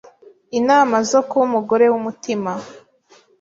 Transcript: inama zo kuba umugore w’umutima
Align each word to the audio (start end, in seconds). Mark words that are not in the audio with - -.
inama 0.59 0.95
zo 1.09 1.19
kuba 1.27 1.43
umugore 1.49 1.85
w’umutima 1.91 2.51